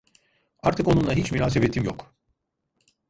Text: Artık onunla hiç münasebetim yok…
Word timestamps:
Artık 0.63 0.87
onunla 0.87 1.13
hiç 1.13 1.31
münasebetim 1.31 1.83
yok… 1.83 2.13